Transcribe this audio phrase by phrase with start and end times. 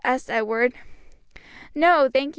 [0.03, 0.73] asked Edward.
[1.75, 2.29] "No, thank you.